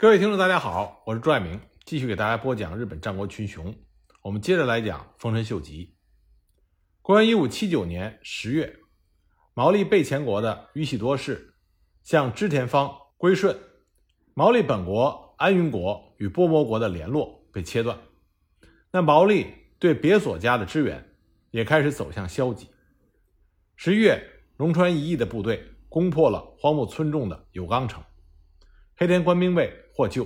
[0.00, 3.74] 各位听众，大家好，我是朱爱明，继续给大家播讲日本战国群雄。
[4.22, 5.96] 我们接着来讲丰臣秀吉。
[7.02, 8.76] 公元一五七九年十月，
[9.54, 11.52] 毛利备前国的宇喜多氏
[12.04, 13.58] 向织田方归顺，
[14.34, 17.98] 毛利本国安云国与波摩国的联络被切断。
[18.92, 19.48] 那毛利
[19.80, 21.04] 对别所家的支援
[21.50, 22.68] 也开始走向消极。
[23.74, 24.22] 十一月，
[24.58, 28.00] 龙川一义的部队攻破了荒木村重的有冈城。
[28.94, 30.24] 黑田官兵卫获救，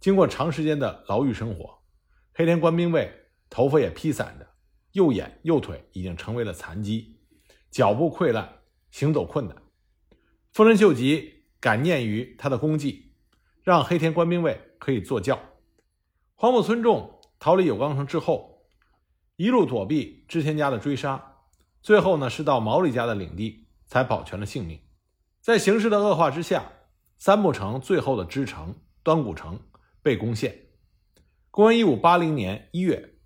[0.00, 1.82] 经过长时间的牢狱生活，
[2.32, 3.12] 黑田官兵卫
[3.50, 4.48] 头发也披散着，
[4.92, 7.20] 右眼右腿已经成为了残疾，
[7.70, 9.54] 脚部溃烂，行走困难。
[10.54, 13.12] 丰臣秀吉感念于他的功绩，
[13.62, 15.38] 让黑田官兵卫可以坐轿。
[16.34, 18.64] 荒木村重逃离有冈城之后，
[19.36, 21.36] 一路躲避织田家的追杀，
[21.82, 24.80] 最后呢是到毛利家的领地才保全了性命。
[25.42, 26.72] 在形势的恶化之下。
[27.20, 29.60] 三木城最后的支城端古城
[30.00, 30.58] 被攻陷。
[31.50, 33.16] 公元一五八零年一月，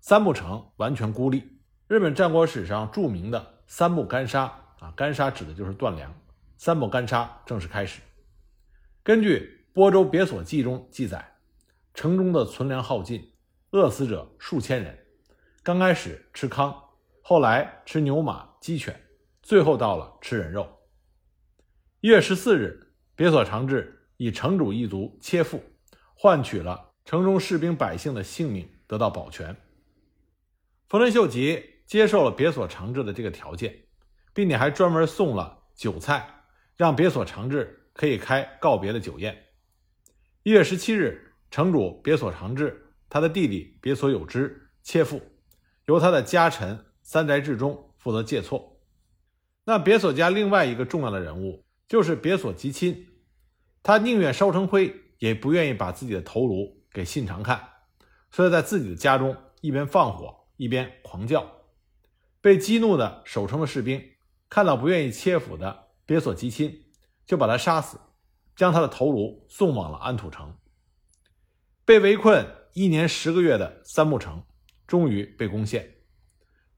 [0.00, 1.60] 三木城完全孤立。
[1.86, 4.46] 日本战国史上著名的三木干杀
[4.80, 6.12] 啊，干杀指的就是断粮。
[6.58, 8.00] 三木干杀正式开始。
[9.04, 11.36] 根据《播州别所记》中记载，
[11.94, 13.34] 城中的存粮耗尽，
[13.70, 14.98] 饿死者数千人。
[15.62, 16.74] 刚开始吃糠，
[17.22, 19.00] 后来吃牛马鸡犬，
[19.44, 20.66] 最后到了吃人肉。
[22.00, 22.80] 一月十四日。
[23.16, 25.62] 别所长治以城主一族切腹，
[26.14, 29.56] 换取了城中士兵百姓的性命得到保全。
[30.88, 33.84] 丰臣秀吉接受了别所长治的这个条件，
[34.32, 36.28] 并且还专门送了酒菜，
[36.76, 39.44] 让别所长治可以开告别的酒宴。
[40.42, 45.22] 一月十七日，城主别所长治他的弟弟别所有之切腹，
[45.86, 48.80] 由他的家臣三宅治中负责借错。
[49.64, 51.63] 那别所家另外一个重要的人物。
[51.86, 53.06] 就是别所吉亲，
[53.82, 57.62] 他宁愿烧成灰，也不愿意把自己的头颅给信长看，
[58.30, 61.46] 所以在自己的家中一边放火一边狂叫。
[62.40, 64.02] 被激怒的守城的士兵
[64.48, 66.86] 看到不愿意切腹的别所吉亲，
[67.26, 67.98] 就把他杀死，
[68.56, 70.56] 将他的头颅送往了安土城。
[71.84, 74.42] 被围困一年十个月的三木城
[74.86, 75.96] 终于被攻陷。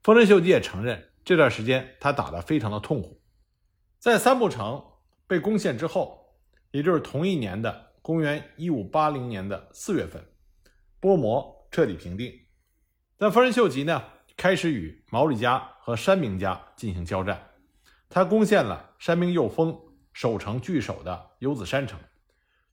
[0.02, 3.22] 丰臣秀吉也承认，这段时间他打得非常的痛苦，
[4.00, 4.84] 在三木城。
[5.26, 6.34] 被攻陷之后，
[6.70, 10.24] 也就是同一年的公元一五八零年的四月份，
[11.00, 12.32] 波摩彻底平定。
[13.18, 14.02] 但丰臣秀吉呢，
[14.36, 17.50] 开始与毛利家和山明家进行交战。
[18.08, 19.76] 他攻陷了山明右峰
[20.12, 21.98] 守城据守的有子山城。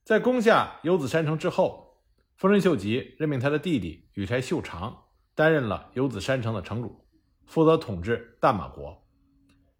[0.04, 1.98] 在攻下有子山城之后，
[2.36, 7.04] 丰臣秀吉任命他的弟弟羽柴秀长担任了有子山城的城主，
[7.46, 9.02] 负责统治大马国。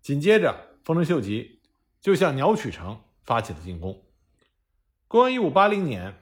[0.00, 1.53] 紧接着，丰臣秀吉。
[2.04, 4.04] 就向鸟取城发起了进攻。
[5.08, 6.16] 公元一五八零年，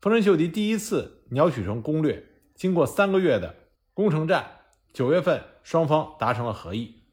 [0.00, 2.26] 丰臣秀吉第一次鸟取城攻略，
[2.56, 3.54] 经过三个月的
[3.94, 4.62] 攻城战，
[4.92, 7.04] 九月份双方达成了和议，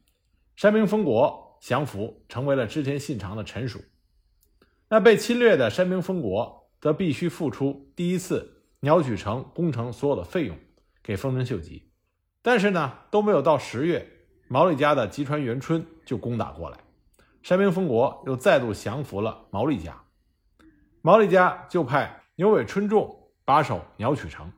[0.56, 3.80] 山明丰国降服，成为了织田信长的臣属。
[4.88, 10.58] 那被侵略的山明丰国则必须付出第一次鸟取城攻城所有的费用
[11.00, 11.92] 给丰臣秀吉。
[12.42, 14.04] 但是呢，都没有到十月，
[14.48, 16.80] 毛利家的吉川元春就攻打过来。
[17.46, 20.02] 山明丰国又再度降服了毛利家，
[21.00, 24.52] 毛利家就派牛尾春重把守鸟取城，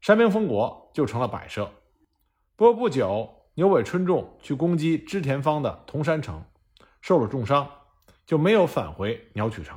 [0.00, 1.68] 山明丰国就成了摆设。
[2.54, 6.44] 不过不久，牛尾春重去攻击织田方的铜山城，
[7.00, 7.68] 受了重伤，
[8.24, 9.76] 就没有返回鸟取城。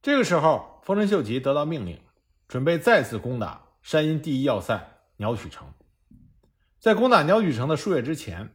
[0.00, 2.00] 这个时候，丰臣秀吉得到命令，
[2.46, 4.80] 准备再次攻打山阴第一要塞
[5.16, 5.66] 鸟取城。
[6.78, 8.54] 在攻打鸟取城的数月之前，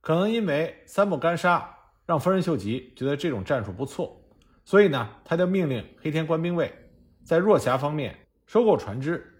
[0.00, 1.74] 可能因为三木干沙。
[2.08, 4.18] 让丰臣秀吉觉得这种战术不错，
[4.64, 6.72] 所以呢，他就命令黑田官兵卫
[7.22, 9.30] 在若狭方面收购船只，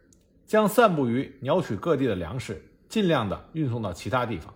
[0.44, 4.54] 将散布于鸟取各地的粮食尽量的运送到其他地方，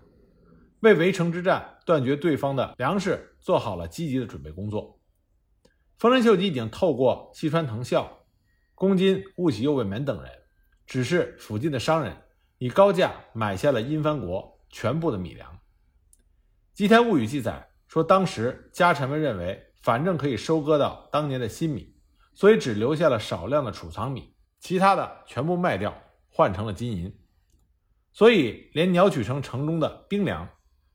[0.80, 5.00] 为围城之战断绝对方的粮食做好了积极的准备工作。
[5.96, 8.26] 丰臣秀吉已经透过西川藤孝、
[8.74, 10.30] 宫津雾喜右卫门等人，
[10.84, 12.14] 指示附近的商人
[12.58, 15.58] 以高价买下了因幡国全部的米粮。
[16.74, 17.71] 吉田物语记载。
[17.92, 21.94] 说当时家臣们认为，反正可以收割到当年的新米，
[22.32, 25.94] 所以只留下了少量的储藏米，其他的全部卖掉
[26.30, 27.14] 换成了金银。
[28.10, 30.48] 所以连鸟取城城中的兵粮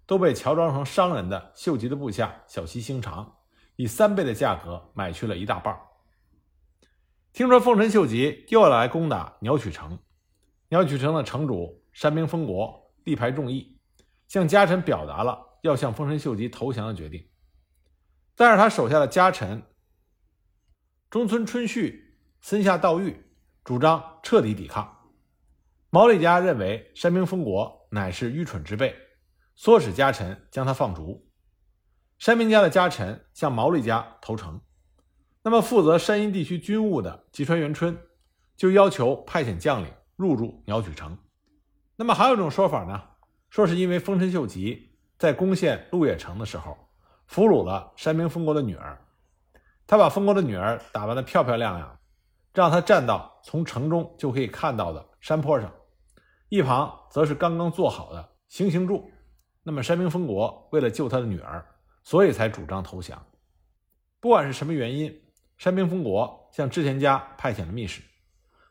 [0.08, 3.32] 都被乔装成商人的秀吉的部下小西兴长
[3.76, 5.80] 以三倍的价格买去了一大半。
[7.32, 10.00] 听说丰臣秀吉又要来攻打鸟取城，
[10.70, 13.78] 鸟取城的城主山明丰国力排众议，
[14.28, 15.44] 向家臣表达了。
[15.62, 17.28] 要向丰臣秀吉投降的决定，
[18.36, 19.64] 但是他手下的家臣
[21.10, 23.26] 中村春绪、森下道育
[23.64, 24.94] 主张彻底抵抗。
[25.90, 28.96] 毛利家认为山兵丰国乃是愚蠢之辈，
[29.58, 31.30] 唆使家臣将他放逐。
[32.20, 34.60] 山兵家的家臣向毛利家投诚。
[35.44, 37.98] 那么，负责山阴地区军务的吉川元春
[38.58, 41.18] 就要求派遣将领入驻鸟取城。
[41.96, 43.02] 那么，还有一种说法呢，
[43.50, 46.78] 说是因为丰臣秀吉在攻陷鹿野城的时候，
[47.26, 48.98] 俘虏了山明丰国的女儿，
[49.86, 52.00] 他把丰国的女儿打扮得漂漂亮亮，
[52.54, 55.72] 让她站到从城中就可以看到的山坡上，
[56.50, 59.10] 一旁则是刚刚做好的行刑柱。
[59.64, 61.66] 那么，山明丰国为了救他的女儿，
[62.04, 63.22] 所以才主张投降。
[64.20, 65.24] 不管是什么原因。
[65.58, 68.04] 山明丰国向织田家派遣了密使，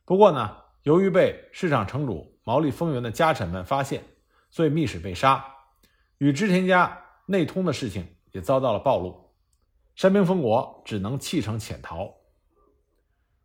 [0.04, 4.04] 不过呢，由于被市场城主毛利丰元的家臣们发现，
[4.50, 5.44] 所以密使被杀，
[6.18, 9.32] 与织田家内通的事情也遭到了暴露，
[9.94, 12.14] 山兵丰国只能弃城潜逃。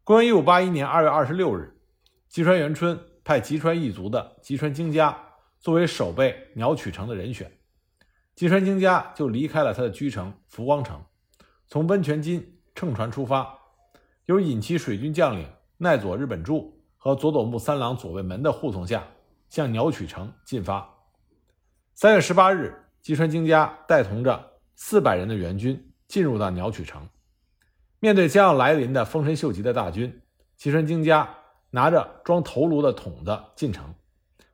[0.03, 1.79] 公元一五八一年二月二十六日，
[2.29, 5.17] 吉川元春派吉川一族的吉川京家
[5.59, 7.51] 作为守备鸟取城的人选，
[8.35, 11.03] 吉川京家就离开了他的居城福光城，
[11.67, 12.57] 从温泉津。
[12.73, 13.59] 乘船出发，
[14.27, 15.45] 由引旗水军将领
[15.77, 19.05] 奈佐日本助和佐佐木三郎左卫门的护送下，
[19.49, 20.89] 向鸟取城进发。
[22.01, 27.07] 三月十八日，吉川京家带同着四百人的援军进入到鸟取城。
[27.99, 30.19] 面对将要来临的丰臣秀吉的大军，
[30.57, 31.29] 吉川京家
[31.69, 33.93] 拿着装头颅的桶子进城，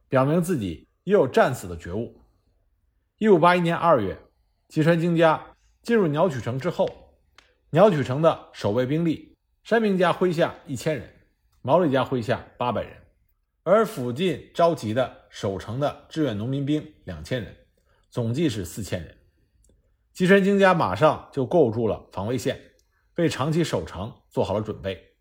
[0.09, 2.19] 表明自己也有战死的觉悟。
[3.17, 4.19] 一五八一年二月，
[4.67, 5.41] 吉川京家
[5.81, 6.89] 进入鸟取城之后。
[7.69, 11.09] 鸟取城的守卫兵力，山兵家麾下一千人，
[11.61, 12.91] 毛利家麾下八百人，
[13.69, 17.53] 而附近召集的守城的志愿农民兵两千人，
[18.09, 19.17] 总计是四千人。
[20.13, 22.57] 吉川京家马上就构筑了防卫线，
[23.17, 25.17] 为长期守城做好了准备。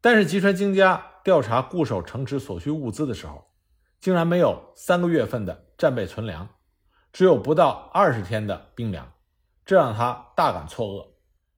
[0.00, 3.44] 但是吉川京家调查固守城池所需物资的时候，
[3.98, 6.48] 竟然没有三个月份的战备存粮，
[7.12, 9.12] 只有不到二十天的兵粮，
[9.66, 11.08] 这让他大感错愕。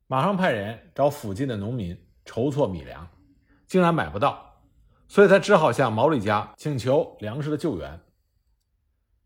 [0.06, 3.06] 马上派人找附近的农民筹措米粮，
[3.66, 4.53] 竟然买不到，
[5.08, 8.00] 所以他只好向毛利家请求粮食的救援。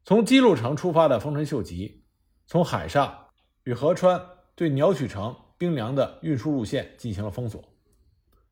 [0.04, 2.04] 从基路城出发的丰臣秀吉，
[2.46, 3.26] 从海上
[3.64, 4.20] 与河川
[4.54, 7.62] 对鸟取城兵粮的运输路线进行了封锁。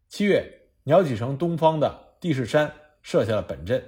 [0.09, 3.85] 七月，鸟取城东方的地势山设下了本阵，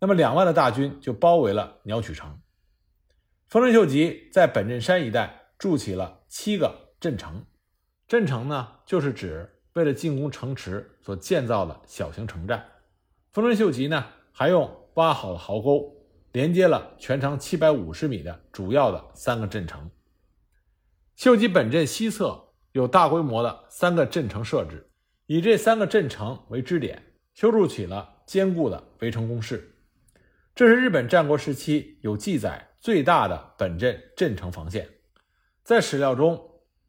[0.00, 2.40] 那么两万的大军就包围了鸟取城。
[3.46, 6.86] 丰臣秀吉在本阵山一带筑起了七个。
[6.98, 7.44] 镇城，
[8.08, 12.66] 镇城呢，就是指为了进攻城池所建造的小型城寨。
[13.30, 15.94] 丰臣秀吉呢，还用挖好的壕沟
[16.32, 19.90] 连接了全长七百五十米的主要的三个镇城。
[21.14, 22.42] 秀吉本镇西侧
[22.72, 24.88] 有大规模的三个镇城设置，
[25.26, 27.02] 以这三个镇城为支点，
[27.34, 29.76] 修筑起了坚固的围城工事。
[30.54, 34.88] 这是日本战国时期有记载最大的本镇镇城防线，
[35.62, 36.42] 在史料中。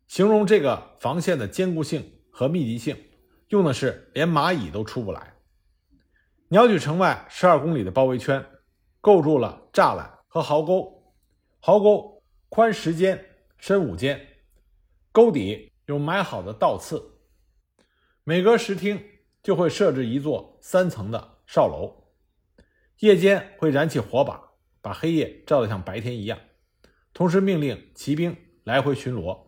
[0.07, 2.95] 形容这个防线的坚固性和密集性，
[3.47, 5.33] 用的是连蚂蚁都出不来。
[6.49, 8.45] 鸟取城外十二公里的包围圈，
[9.01, 11.15] 构筑了栅栏和壕沟，
[11.59, 13.25] 壕沟宽十间，
[13.57, 14.23] 深五间，
[15.11, 17.01] 沟底有埋好的倒刺，
[18.23, 19.03] 每隔十厅
[19.41, 22.11] 就会设置一座三层的哨楼，
[22.99, 24.39] 夜间会燃起火把，
[24.79, 26.37] 把黑夜照得像白天一样，
[27.15, 29.47] 同时命令骑兵来回巡逻。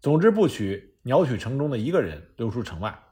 [0.00, 3.02] 总之，不许鸟取城中的一个人溜出城外。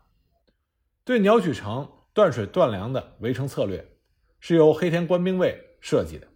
[1.03, 3.97] 对鸟取城断水断粮的围城策略，
[4.39, 6.29] 是由黑田官兵卫设计的。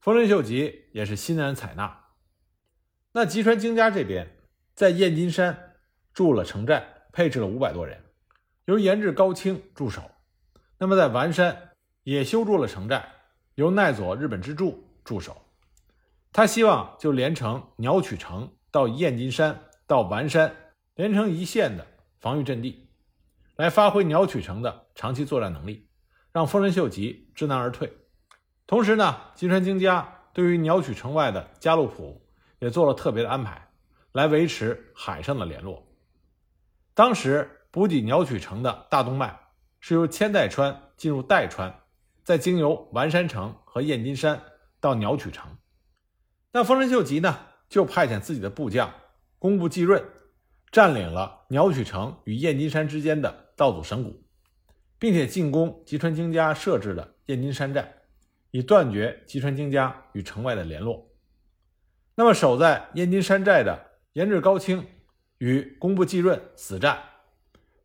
[0.00, 2.04] 丰臣秀吉也是欣然采纳。
[3.10, 4.36] 那吉川京家这边，
[4.76, 5.74] 在燕金山
[6.12, 8.00] 筑了城寨，配置了五百多人，
[8.66, 10.08] 由岩治高清驻守。
[10.78, 11.72] 那么在丸山
[12.04, 13.12] 也修筑了城寨，
[13.56, 15.42] 由奈佐日本之助驻守。
[16.32, 19.58] 他希望就连城鸟取城到燕金山。
[19.86, 20.50] 到丸山
[20.94, 21.84] 连成一线的
[22.20, 22.88] 防御阵地，
[23.56, 25.88] 来发挥鸟取城的长期作战能力，
[26.32, 27.92] 让丰臣秀吉知难而退。
[28.66, 32.24] 同时呢，吉川京家对于鸟取城外的加路浦
[32.60, 33.68] 也做了特别的安排，
[34.12, 35.84] 来维持海上的联络。
[36.94, 39.36] 当时补给鸟取城的大动脉
[39.80, 41.74] 是由千代川进入代川，
[42.22, 44.40] 再经由丸山城和燕金山
[44.80, 45.58] 到鸟取城。
[46.52, 47.36] 那丰臣秀吉呢，
[47.68, 48.94] 就派遣自己的部将。
[49.40, 50.02] 工部继润
[50.74, 54.20] 占领了鸟取城与燕金山之间的道祖神谷，
[54.98, 57.94] 并且进攻吉川京家设置的燕金山寨，
[58.50, 61.08] 以断绝吉川京家与城外的联络。
[62.16, 64.84] 那么守在燕金山寨的岩治高清
[65.38, 66.98] 与工部季润死战，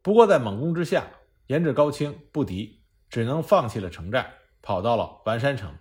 [0.02, 1.06] 不过在猛攻之下，
[1.46, 5.72] 颜志高清不敌，只能放弃了城寨，跑到了丸山城，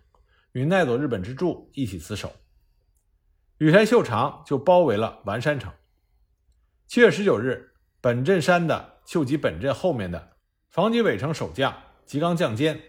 [0.53, 2.31] 与奈佐日本之助一起死守。
[3.57, 5.73] 羽柴秀长就包围了丸山城。
[6.89, 10.31] 七月十九日，本镇山的秀吉本镇后面的
[10.71, 12.81] 防己尾城守将吉冈将坚，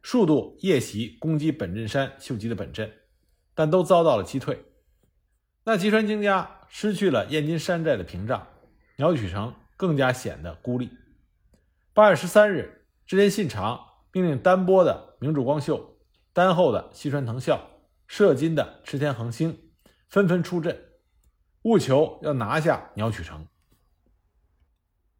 [0.00, 2.92] 数度夜袭攻击本镇山秀吉的本镇，
[3.52, 4.64] 但都遭到了击退。
[5.64, 8.46] 那吉川京家失去了燕金山寨的屏障，
[8.94, 10.90] 鸟取城更加显得孤立。
[11.92, 13.80] 八月十三日，织田信长
[14.12, 15.98] 命令丹波的明主光秀、
[16.32, 17.60] 丹后的西川藤孝、
[18.06, 19.58] 射津的池田恒星
[20.08, 20.91] 纷纷出阵。
[21.62, 23.46] 务求要拿下鸟取城，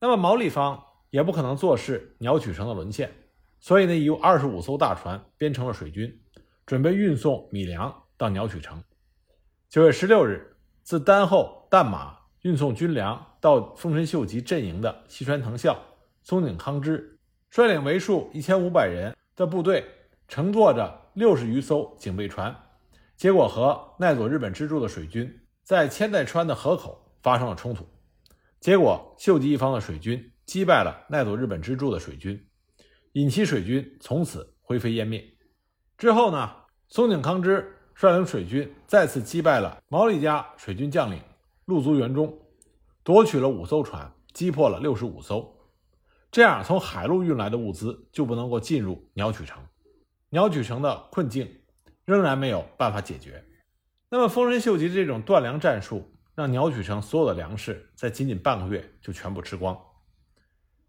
[0.01, 3.13] 那么毛利方也不可能坐视鸟取城的沦陷，
[3.61, 6.21] 所以呢，以二十五艘大船编成了水军，
[6.67, 8.83] 准备运送米粮到鸟取城。
[9.69, 15.81] 九月十六日，自丹后淡马运送军粮到丰臣秀吉阵营的西川藤孝、
[16.25, 17.21] 松井康之，
[17.51, 19.85] 率领为数一千五百人的部队，
[20.27, 22.53] 乘坐着六十余艘警备船，
[23.17, 25.39] 结果和奈佐日本支柱的水军。
[25.63, 27.87] 在千代川的河口发生了冲突，
[28.61, 32.49] 结果秀吉一方的水军击败了奈佐日本支柱的水军，
[33.13, 35.25] 引起水军从此灰飞烟灭。
[35.97, 36.51] 之后呢，
[36.89, 41.23] 松井康之率领水军再次击败了毛利家水军将领
[41.65, 42.37] 陆足元忠，
[43.05, 45.49] 夺取了五艘船，击破了六十五艘。
[46.33, 49.63] 这样，从海路运来的物资就不能够进入鸟取城，
[50.31, 51.61] 鸟取城的困境
[52.05, 53.45] 仍然没有办法解决。
[54.15, 59.75] 那么，丰臣秀吉的这种断粮战术，让鸟取城所有的粮食在仅仅半个月就全部吃光。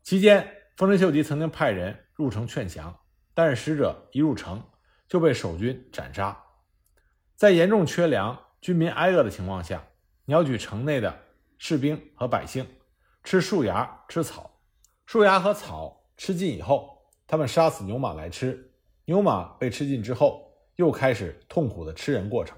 [0.02, 3.00] 期间，丰臣秀吉曾经派人入城劝降，
[3.34, 4.62] 但是使者一入城
[5.08, 6.38] 就被守军斩杀。
[7.38, 9.82] 在严重缺粮、军民挨饿的情况下，
[10.26, 11.18] 鸟取城内的
[11.58, 12.68] 士兵和百姓
[13.24, 14.60] 吃树芽、吃草，
[15.06, 18.74] 树芽和草吃尽以后，他们杀死牛马来吃，
[19.06, 22.58] 牛马被吃尽之后，又开始痛苦的吃人过程。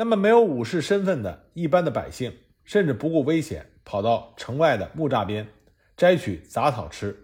[0.00, 5.46] 那么，没有武士身份的一般的百姓，甚至不顾危险跑到城外的木栅边
[5.94, 7.14] 摘取杂草吃；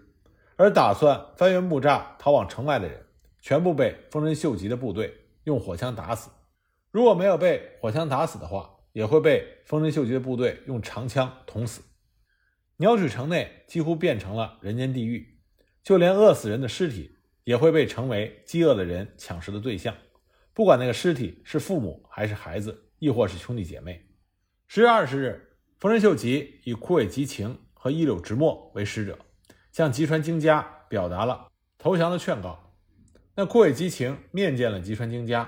[0.57, 3.03] 而打算翻越木栅逃往城外的人，
[3.41, 5.11] 全部被丰臣秀吉的部队
[5.45, 6.29] 用火枪打死。
[6.91, 11.81] 如果没有被火枪打死的话，也会被丰臣秀吉的部队用长枪捅死。
[12.75, 15.39] 鸟取城内几乎变成了人间地狱，
[15.81, 19.95] 就连饿死人的尸体也会被成为饥饿的人抢食的对象。
[20.57, 24.03] 不管那个尸体是父母还是孩子，亦或是兄弟姐妹。
[24.67, 29.19] 十月二十日，丰臣秀吉以枯尾吉晴和一柳直墨为使者，
[29.71, 31.47] 向吉川京家表达了
[31.77, 32.73] 投降的劝告。
[33.35, 35.47] 那枯尾吉晴面见了吉川京家，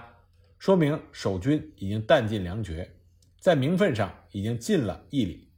[0.59, 2.87] 说明守军已经弹尽粮绝，
[3.39, 5.51] 在名分上已经尽了义理，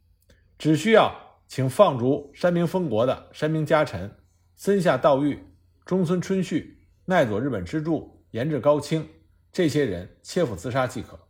[0.56, 1.14] 只需要
[1.46, 4.10] 请放逐山明丰国的山明家臣
[4.56, 5.38] 森下道玉、
[5.84, 9.06] 中村春绪、奈佐日本支柱岩治高清。
[9.52, 11.28] 这些人切腹自杀即可，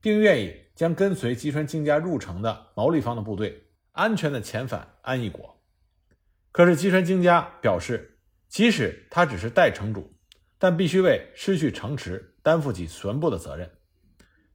[0.00, 5.58] 并愿意将跟随吉川京家入城的毛利方的部队安全的遣返安义国。
[6.52, 10.14] 可是吉川京家表示，即使他只是代城主，
[10.58, 13.70] 但必须为失去城池担负起全部的责任。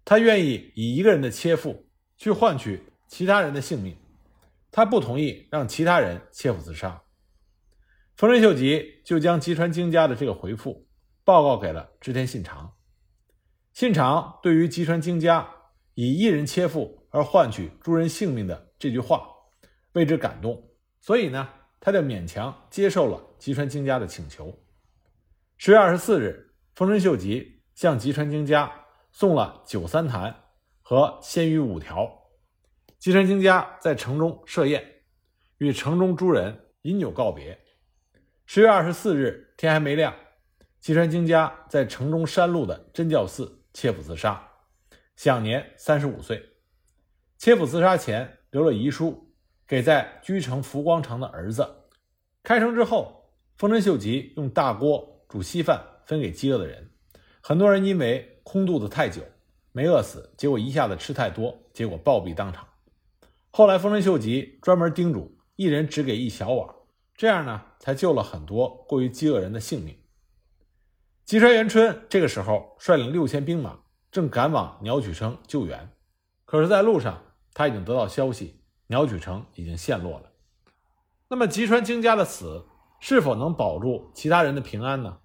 [0.06, 3.98] 他愿意以一个人的切腹去换取其他人的性命，
[4.72, 7.02] 他不同意让其他人切腹自杀。
[8.16, 10.88] 丰臣秀吉就将吉川京家的这个回复
[11.24, 12.72] 报告给了织田信长。
[13.74, 15.48] 信长对于吉川京家
[15.94, 19.28] 以一人切腹而换取诸人性命的这句话
[19.94, 20.62] 为之感动，
[21.00, 21.48] 所以呢，
[21.80, 24.54] 他就勉强接受了吉川京家的请求。
[25.58, 28.72] 十月二十四日，丰臣秀吉向吉川京家
[29.12, 30.36] 送了九三坛
[30.82, 32.10] 和鲜鱼五条。
[33.00, 34.84] 吉川京家在城中设宴，
[35.60, 37.58] 与城中诸人饮酒告别。
[38.46, 40.14] 十月二十四日，天还没亮，
[40.80, 43.61] 吉川京家在城中山路的真教寺。
[43.74, 44.50] 切腹自杀，
[45.16, 46.44] 享年三十五岁。
[47.38, 49.34] 切腹自杀前留了遗书，
[49.68, 51.68] 给在居城福光城的儿子。
[52.44, 56.92] 开城之后，丰臣秀吉用大锅煮稀饭分给饥饿的人。
[57.42, 59.22] 很多人因为空肚子太久
[59.72, 62.68] 没饿死，结果一下子吃太多，结果暴毙当场。
[63.50, 66.68] 后来丰臣秀吉专门叮嘱，一人只给一小碗，
[67.16, 69.96] 这样呢才救了很多过于饥饿人的性命。
[71.32, 73.80] 吉川元春这个时候率领六千兵马，
[74.12, 75.90] 正赶往鸟取城救援。
[76.44, 77.24] 可是，在路上
[77.54, 80.30] 他已经得到消息，鸟取城已经陷落了。
[81.30, 82.66] 那么，吉川京家的死
[83.00, 85.20] 是否能保住其他人的平安呢？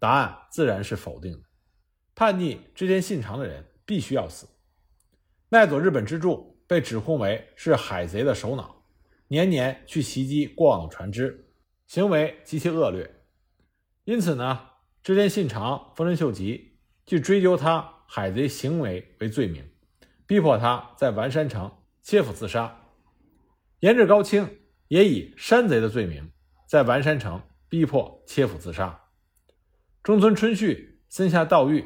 [0.00, 1.42] 答案自然是否定的。
[2.16, 4.48] 叛逆织田信长的人必须要死。
[5.50, 8.34] 奈佐日本之助被指控为是海贼的。
[8.34, 8.82] 首脑，
[9.28, 11.48] 年年去袭击过往的船只，
[11.86, 13.08] 行为极其恶劣。
[14.02, 14.60] 因此呢，
[15.04, 19.62] 织田信长、丰臣秀吉去追究他海贼行为为罪名，
[20.26, 21.70] 逼迫他在丸山城
[22.02, 22.80] 切腹自杀。
[23.80, 24.48] 岩治高清
[24.88, 26.30] 也以山贼的罪名，
[26.66, 28.98] 在丸山城逼迫切腹自杀。
[30.02, 31.84] 中村春旭森下道玉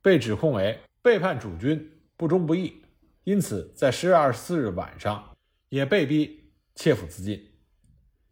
[0.00, 2.84] 被指控为背叛主君、不忠不义，
[3.24, 5.34] 因此在十月二十四日晚上
[5.70, 7.50] 也被逼切腹自尽。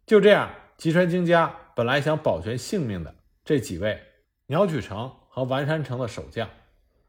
[0.05, 4.01] 就这样，吉川京家本来想保全性命的这几位
[4.49, 6.49] 鸟取城和丸山城的守将，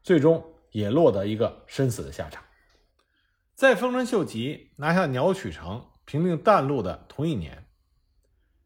[0.01, 2.43] 最终也落得一个身死的下场。
[3.55, 5.85] 在丰臣秀吉拿下鸟取城。
[6.03, 7.67] 平定淡路的同一年，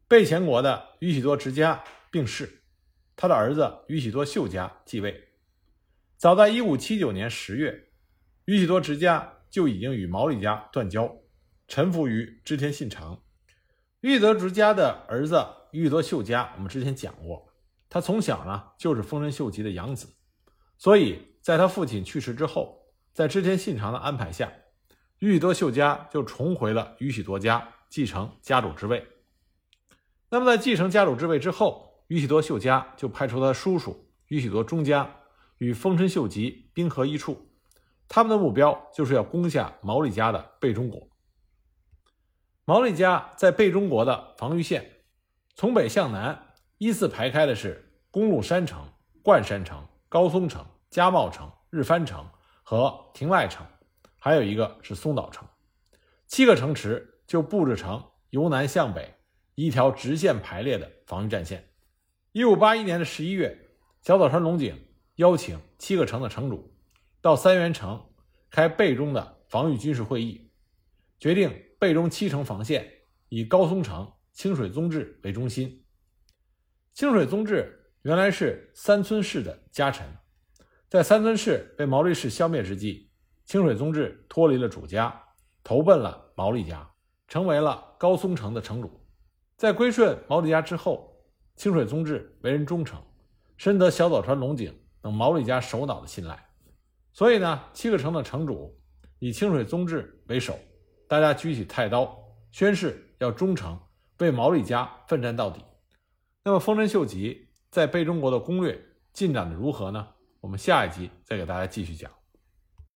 [0.08, 2.62] 备前国的宇喜多直家病逝，
[3.14, 5.28] 他的儿子宇喜多秀家继位。
[6.16, 7.88] 早在1579年10月，
[8.46, 11.14] 宇喜多直家就已经与毛利家断交，
[11.68, 13.22] 臣服于织田信长。
[14.00, 17.45] 宇喜多直家的儿子宇喜多秀家，我们之前讲过，
[17.88, 20.14] 他从小呢就是丰臣秀吉的养子，
[20.76, 24.52] 所以在他父亲去世之后，在织田信长的安排下。
[25.20, 29.06] 宇喜多秀家就重回了宇喜多家，继承家主之位。
[30.28, 35.10] 那么，在继承家主之位之后，宇喜多秀家就派出他叔叔宇喜多忠家
[35.56, 37.48] 与丰臣秀吉兵合一处，
[38.08, 41.08] 他们的目标就是要攻下毛利家的备中国。
[42.66, 45.04] 毛利家在备中国的防御线，
[45.54, 46.45] 从北向南
[46.78, 48.86] 依次排开的是公路山城、
[49.22, 52.28] 冠山城、高松城、加茂城、日番城
[52.62, 53.66] 和庭赖城。
[54.18, 55.48] 还有一个是松岛城，
[56.26, 59.14] 七个城池就布置成由南向北
[59.54, 61.66] 一条直线排列的防御战线。
[62.32, 63.70] 一五八一年的十一月，
[64.02, 64.76] 小早川龙井
[65.14, 66.74] 邀请七个城的城主
[67.22, 68.04] 到三原城
[68.50, 70.50] 开备中的防御军事会议，
[71.18, 72.86] 决定备中七城防线
[73.30, 75.85] 以高松城、清水宗治为中心。
[76.96, 80.06] 清水宗治原来是三村氏的家臣，
[80.88, 83.10] 在三村氏被毛利氏消灭之际。
[83.44, 85.14] 清水宗治脱离了主家，
[85.62, 86.90] 投奔了毛利家，
[87.28, 88.98] 成为了高松城的城主。
[89.58, 91.14] 在归顺毛利家之后，
[91.54, 92.98] 清水宗治为人忠诚，
[93.58, 96.48] 深得小早川龙井等毛利家首脑的信赖。
[97.12, 98.74] 所以呢，七个城的城主
[99.18, 100.58] 以清水宗治为首，
[101.06, 102.18] 大家举起太刀，
[102.52, 103.78] 宣誓要忠诚，
[104.20, 105.60] 为毛利家奋战到底。
[106.46, 108.80] 那么，丰臣秀吉在被中国的攻略
[109.12, 110.06] 进展的如何呢？
[110.40, 112.08] 我们下一集再给大家继续讲。